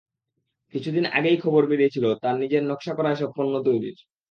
কিছুদিন 0.73 1.05
আগেই 1.11 1.37
খবর 1.37 1.61
বেরিয়েছিল 1.67 2.05
তাঁর 2.21 2.35
নিজের 2.37 2.61
নকশা 2.63 2.93
করা 2.97 3.09
এসব 3.11 3.29
পণ্য 3.35 3.53
তৈরির। 3.65 3.97